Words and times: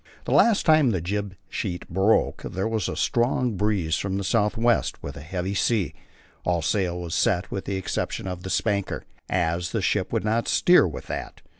The 0.25 0.31
last 0.31 0.65
time 0.65 0.89
the 0.89 0.99
jib 0.99 1.35
sheet 1.47 1.87
broke 1.87 2.41
there 2.41 2.67
was 2.67 2.89
a 2.89 2.95
strong 2.95 3.55
breeze 3.55 3.97
from 3.97 4.17
the 4.17 4.23
south 4.23 4.57
west 4.57 5.03
with 5.03 5.15
a 5.15 5.21
heavy 5.21 5.53
sea; 5.53 5.93
all 6.43 6.63
sail 6.63 6.99
was 6.99 7.13
set 7.13 7.51
with 7.51 7.65
the 7.65 7.75
exception 7.77 8.25
of 8.27 8.41
the 8.41 8.49
spanker, 8.49 9.03
as 9.29 9.73
the 9.73 9.81
ship 9.83 10.11
would 10.11 10.23
not 10.25 10.47
steer 10.47 10.87
with 10.87 11.05
that. 11.05 11.41